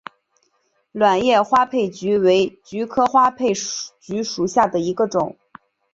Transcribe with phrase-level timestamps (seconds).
[0.93, 3.53] 卵叶花佩菊为菊科花佩
[3.99, 5.37] 菊属下的一个种。